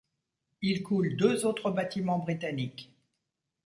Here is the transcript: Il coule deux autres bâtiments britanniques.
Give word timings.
Il 0.63 0.81
coule 0.81 1.15
deux 1.15 1.45
autres 1.45 1.69
bâtiments 1.69 2.17
britanniques. 2.17 2.91